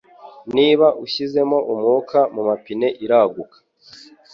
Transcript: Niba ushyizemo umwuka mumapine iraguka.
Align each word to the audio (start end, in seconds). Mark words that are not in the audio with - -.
Niba 0.55 0.87
ushyizemo 1.03 1.57
umwuka 1.71 2.19
mumapine 2.33 2.87
iraguka. 3.05 3.57